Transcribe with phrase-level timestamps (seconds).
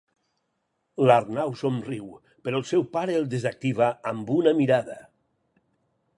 [1.09, 2.07] L'Arnau somriu,
[2.47, 4.99] però el seu pare el desactiva amb una mirada.